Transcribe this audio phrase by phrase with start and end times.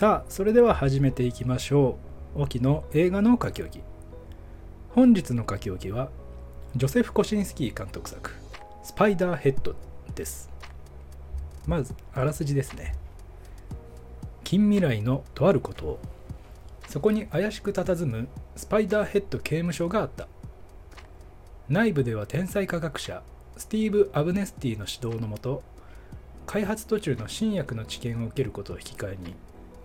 [0.00, 1.98] さあそれでは始めていきましょ
[2.34, 2.44] う。
[2.44, 3.82] 沖の映画の書き置き。
[4.94, 6.08] 本日の書き置きは
[6.74, 8.30] ジョセフ・コシンスキー監督作
[8.82, 9.76] 「スパイダーヘッド」
[10.16, 10.48] です。
[11.66, 12.94] まずあらすじですね。
[14.42, 15.98] 近未来のとある孤島。
[16.88, 18.26] そこに怪しく佇む
[18.56, 20.28] スパイダーヘッド刑務所があった。
[21.68, 23.22] 内部では天才科学者
[23.58, 25.62] スティーブ・アブネスティの指導のもと
[26.46, 29.34] 開発途中の新薬の治験を受けることを引き換えに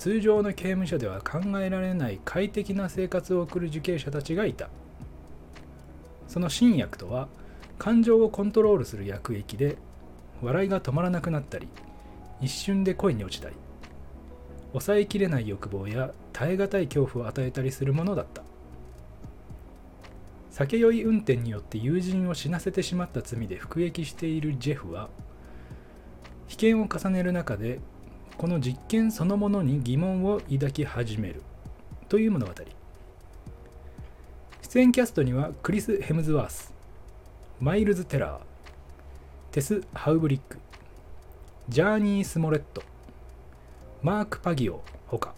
[0.00, 4.70] 通常の刑務所では考えられない快適な生活を送る受刑者たちがいた。
[6.26, 7.28] その新薬とは
[7.76, 9.76] 感情をコントロールする薬液で
[10.40, 11.68] 笑いが止まらなくなったり
[12.40, 13.56] 一瞬で恋に落ちたり
[14.72, 18.42] 抑えきれない欲望や耐え難い恐怖を与えたりするものだった。
[20.50, 25.10] 酒酔い運転によって友人を死なせてしまった罪で服役しているジェフは
[26.48, 27.80] 被験を重ねる中で
[28.40, 31.42] この実験そのものに疑問を抱き始める。
[32.08, 32.52] という物語。
[34.62, 36.72] 出演キャストにはクリス・ヘムズワース
[37.60, 40.56] マイルズ・テラーテス・ハウブリック
[41.68, 42.82] ジャーニー・スモレット
[44.02, 45.34] マーク・パギオほか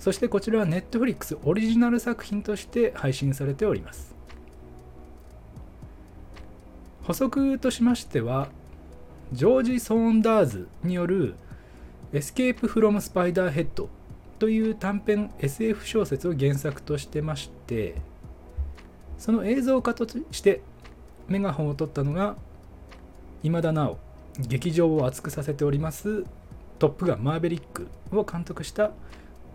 [0.00, 4.16] そしてこちらは Netflix オリジナル作品として配信されております。
[7.04, 8.48] 補足としましては
[9.32, 11.36] ジョージ・ソーンダーズによる
[12.12, 13.88] エスケープ・フロム・スパイダーヘッド
[14.38, 17.94] という短編 SF 小説を原作としてまして
[19.16, 20.60] その映像化として
[21.28, 22.36] メガホンを取ったのが
[23.42, 23.98] 未だなお
[24.38, 26.24] 劇場を熱くさせております
[26.78, 28.90] 「トップガンマーヴェリック」を監督した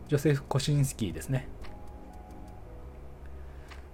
[0.07, 1.47] ジョセフ・コシンスキーですね。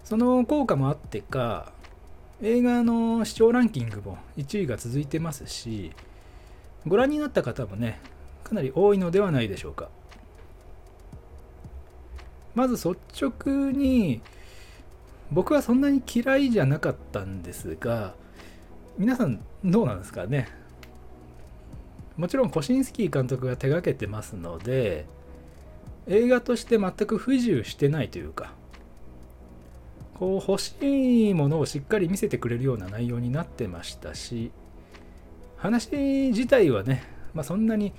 [0.03, 1.71] その効果もあってか
[2.41, 5.91] 映画の視聴ランキングも1位が続いてますし
[6.85, 7.99] ご覧になった方もね
[8.53, 9.89] かなり多いのではないでしょうか。
[12.53, 14.21] まず率直に
[15.31, 18.13] 僕はそんなに嫌いじゃなかったんですが
[18.99, 20.47] 皆さんどうなんですかね。
[22.15, 25.07] もちろんコシンスキー監督が手がけてますので
[26.05, 28.53] 映画として全く不自由してないというか
[30.19, 34.51] こう欲しいものをしっかり見せてくれるような内容になってましたし
[35.57, 35.89] 話
[36.27, 37.93] 自体はね、まあ、そんなに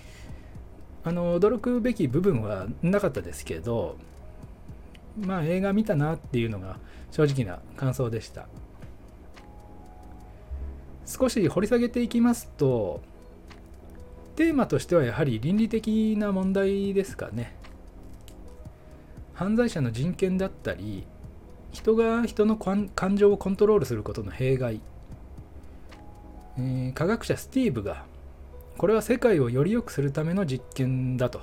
[1.05, 3.97] あの驚くべき部分はなかったですけど
[5.19, 6.79] まあ映画見たなっていうのが
[7.11, 8.49] 正直な感想でした。
[11.07, 13.03] 少し掘り下げていきますと
[14.37, 17.55] テーマとしてはやはり倫理的な問題ですかね。
[19.35, 21.07] 犯罪者の人権だったり
[21.73, 24.81] 人が人の感情をコントロールすることの弊害、
[26.57, 28.07] えー、科学者スティーブが
[28.79, 31.43] これは世界をより良くするための実験だと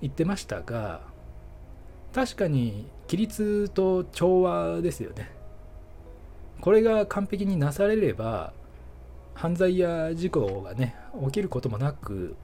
[0.00, 1.00] 言ってましたが
[2.14, 5.30] 確かに規律と調和ですよね。
[6.60, 8.52] これが完璧になされれば
[9.34, 10.94] 犯罪や事故がね
[11.24, 12.36] 起きることもなく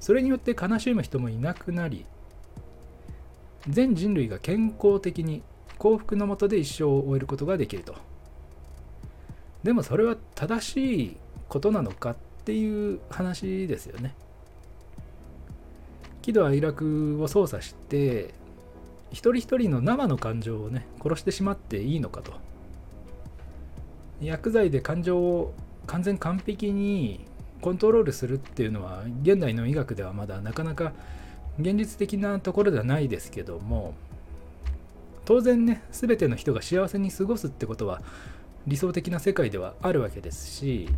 [0.00, 2.06] それによって悲しむ人もいなくなり
[3.68, 5.42] 全人類が健康的に
[5.78, 7.94] 幸福のもとで一生を終えることができると。
[9.62, 11.16] でもそれは正しい
[11.48, 14.14] ことなのかっっていう話ですよね。
[16.22, 18.34] 喜怒哀楽を操作して
[19.10, 22.32] 一人一人の生の感情をね殺してしまっていいのかと。
[24.20, 25.54] 薬剤で感情を
[25.86, 27.24] 完全完璧に
[27.60, 30.92] コントロールするっていうのは現代の医学ではまだなかなか
[31.60, 33.94] 現実的なところではないですけども
[35.24, 38.02] 当然ね全ての人が幸せに過ごすってことは
[38.66, 40.88] 理想的な世界ではあるわけですし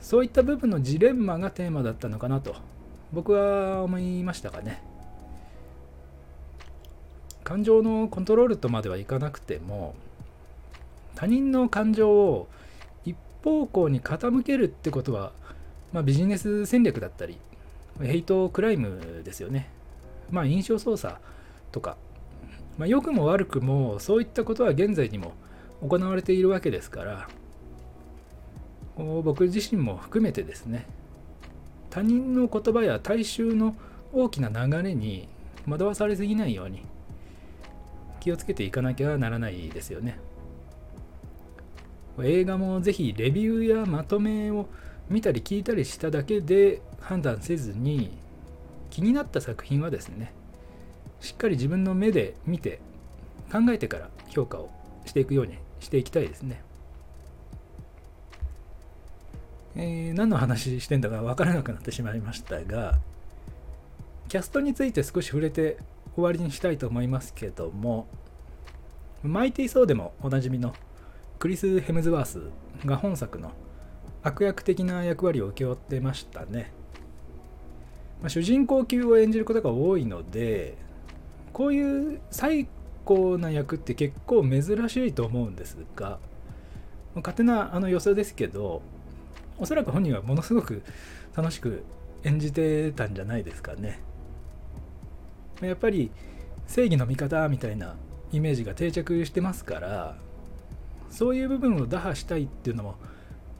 [0.00, 2.56] そういった部分のジレンマがテーマだったのかなと
[3.12, 4.82] 僕は思いましたかね
[7.44, 9.94] 感情のコントロールとまではいかなくても
[11.14, 12.48] 他人の感情を
[13.04, 15.32] 一方向に傾けるってことは、
[15.92, 17.38] まあ、ビジネス戦略だったり
[18.02, 19.68] ヘイトクライムですよね。
[20.30, 21.16] まあ印象操作
[21.72, 21.96] とか、
[22.76, 25.32] まあ、良くも悪くもそういったことは現在にも
[25.80, 27.28] 行われているわけですから
[28.98, 30.86] 僕自身も含めてですね
[31.90, 33.76] 他人の言葉や大衆の
[34.12, 35.28] 大きな流れに
[35.66, 36.82] 惑わされすぎないように
[38.20, 40.18] 気をつけていかなきゃならないですよね
[42.20, 44.66] 映画もぜひレビューやまとめを
[45.08, 48.10] 見たり聞いたりしただけで判断せずに
[48.90, 50.32] 気になった作品はですね
[51.20, 52.80] しっかり自分の目で見て
[53.52, 54.70] 考えてから評価を
[55.06, 56.62] していくようにしていきたいですね。
[59.80, 62.98] えー、何の話してんだか分からなくなってしまいましたが
[64.28, 65.78] キャストについて少し触れて
[66.16, 68.08] 終わりにしたいと思いますけども
[69.22, 70.74] マイティー・ソーでもおなじみの
[71.38, 72.40] クリス・ヘムズワース
[72.84, 73.52] が本作の
[74.24, 76.72] 悪役的な役割を請け負ってましたね、
[78.20, 80.76] まあ、主人公級を演じることが多いので
[81.52, 82.66] こういう最
[83.04, 86.18] 高な役って結構珍しいと思うんですが
[87.14, 88.82] 勝手なあの予想ですけど
[89.58, 90.82] おそらく本人はものすごく
[91.36, 91.84] 楽しく
[92.24, 94.00] 演じてたんじゃないですかね
[95.60, 96.10] やっぱり
[96.66, 97.96] 正義の味方みたいな
[98.32, 100.16] イメージが定着してますから
[101.10, 102.96] そういう部分を打破したいっていうのも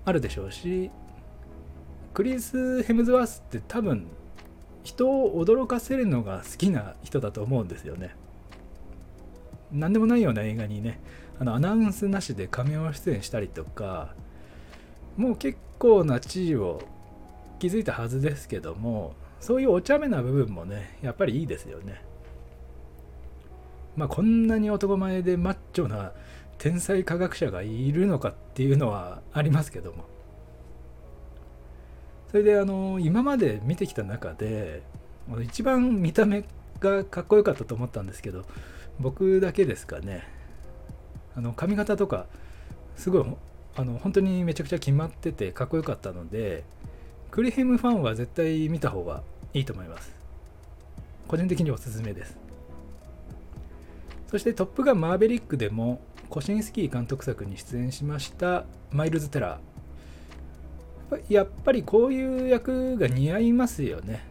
[0.04, 0.90] あるでしょうし
[2.14, 4.06] クリス・ヘムズワースって多分
[4.82, 8.16] 人を驚かせるのが好きな人だと思うんですよね。
[9.70, 10.98] 何でもないような映画にね
[11.38, 14.14] あのアナウンスなしで仮面を出演したりとか
[15.16, 16.82] もう結構な地位を
[17.58, 22.02] 築いたはずですけどもそういうお茶目な部分もねやっぱりいいですよね。
[23.96, 26.12] まあこんなに男前でマッチョな
[26.58, 30.04] 天才科学者がいるのかっていうのはありますけども
[32.30, 34.82] それであの今まで見てきた中で
[35.42, 36.44] 一番見た目
[36.80, 38.44] がかっこよかったと思ったんですけど
[39.00, 40.26] 僕だけですかね
[41.36, 42.26] あの髪型とか
[42.96, 43.24] すごい
[43.78, 46.64] あの本当にめちゃくちゃ決まっててかっこよかったので
[47.30, 49.22] クリヘムファンは絶対見た方が
[49.54, 50.12] いいと思います。
[51.28, 52.36] 個人的におすすめです。
[54.26, 61.32] そして「トップガンマーベリック」でもコシンスキー監督作に出演しましたマイルズ・テラー。
[61.32, 64.24] やっぱりこういう役が似合いますよね。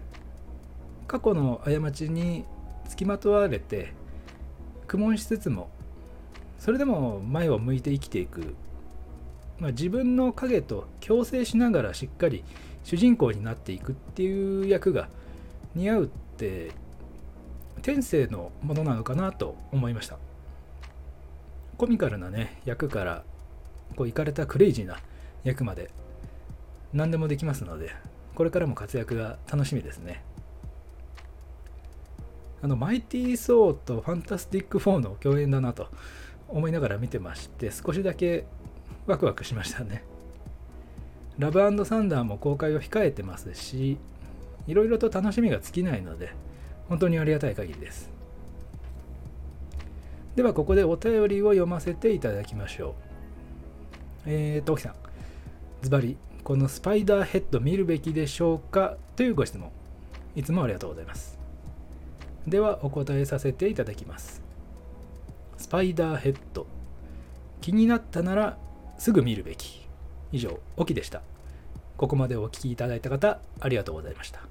[1.08, 2.44] 過去の過ちに
[2.90, 3.94] つきまとわれて
[4.88, 5.70] 苦悶しつつも
[6.60, 8.56] それでも前を向いて生きていく、
[9.60, 12.44] まあ、自分の影と共生しながらしっかり
[12.84, 15.10] 主人公になっていくっていう役が
[15.76, 16.72] 似合うって
[17.82, 20.18] 天性のものなのかなと思いました。
[21.78, 23.24] コミカルなね役から
[23.96, 24.98] こういかれたクレイジーな
[25.44, 25.92] 役まで
[26.92, 27.92] 何でもできますので
[28.34, 30.24] これからも活躍が楽しみですね。
[32.62, 35.90] あのマイティー・ソーとファンタスティック4の共演だなと
[36.48, 38.46] 思いながら見てまして少しだけ
[39.08, 40.04] ワクワクしましたね
[41.40, 43.98] ラブサンダーも公開を控えてますし
[44.68, 46.34] いろいろと楽しみが尽きないので
[46.90, 48.16] 本当にありがたい限りです
[50.36, 52.94] ではここでお便りを読ませていただきましょう。
[54.28, 54.94] えーと、沖さん、
[55.82, 58.98] ズバリ、このスパイダーヘッド見るべきでしょうか？
[59.16, 59.72] というご質問。
[60.36, 61.40] いつもありがとうございます。
[62.46, 64.44] ではお答えさせていただきます。
[65.58, 66.68] スパイダーヘッド。
[67.60, 68.60] 気になったなら
[68.98, 69.88] すぐ見るべき。
[70.32, 71.22] 以上、オキでした。
[71.98, 74.42] ここまでお聴きいただいた方、ありがとうございました。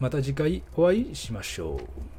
[0.00, 2.15] また次回お会いしましょう。